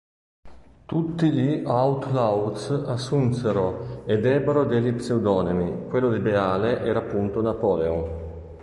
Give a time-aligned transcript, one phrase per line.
[0.87, 8.49] Tutti gli Outlawz assunsero ed ebbero degli pseudonimi, quello di Beale era appunto Napoleon.